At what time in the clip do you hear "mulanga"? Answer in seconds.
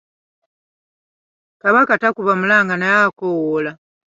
2.39-2.73